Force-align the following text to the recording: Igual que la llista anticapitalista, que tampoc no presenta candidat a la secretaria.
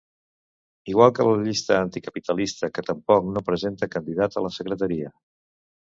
Igual 0.93 1.11
que 1.17 1.27
la 1.27 1.35
llista 1.41 1.77
anticapitalista, 1.81 2.71
que 2.77 2.85
tampoc 2.89 3.31
no 3.35 3.47
presenta 3.51 3.93
candidat 3.97 4.39
a 4.39 4.45
la 4.47 4.53
secretaria. 4.61 5.17